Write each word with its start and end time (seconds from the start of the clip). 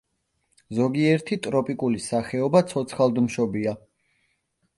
ზოგიერთი 0.77 1.37
ტროპიკული 1.47 2.01
სახეობა 2.07 2.63
ცოცხლადმშობია. 2.73 3.77